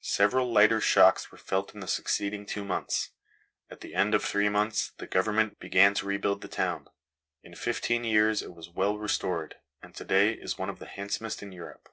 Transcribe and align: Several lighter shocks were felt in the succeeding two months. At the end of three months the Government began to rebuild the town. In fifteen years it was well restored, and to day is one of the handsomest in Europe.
Several 0.00 0.50
lighter 0.50 0.80
shocks 0.80 1.30
were 1.30 1.38
felt 1.38 1.72
in 1.72 1.78
the 1.78 1.86
succeeding 1.86 2.44
two 2.44 2.64
months. 2.64 3.10
At 3.70 3.80
the 3.80 3.94
end 3.94 4.12
of 4.12 4.24
three 4.24 4.48
months 4.48 4.90
the 4.98 5.06
Government 5.06 5.60
began 5.60 5.94
to 5.94 6.06
rebuild 6.06 6.40
the 6.40 6.48
town. 6.48 6.88
In 7.44 7.54
fifteen 7.54 8.02
years 8.02 8.42
it 8.42 8.52
was 8.52 8.68
well 8.70 8.98
restored, 8.98 9.54
and 9.80 9.94
to 9.94 10.04
day 10.04 10.32
is 10.32 10.58
one 10.58 10.68
of 10.68 10.80
the 10.80 10.86
handsomest 10.86 11.44
in 11.44 11.52
Europe. 11.52 11.88